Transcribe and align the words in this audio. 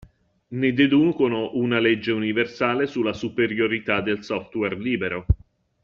Ne 0.47 0.73
deducono 0.73 1.51
una 1.57 1.77
legge 1.77 2.11
universale 2.11 2.87
sulla 2.87 3.13
superiorità 3.13 4.01
del 4.01 4.23
software 4.23 4.75
libero. 4.79 5.25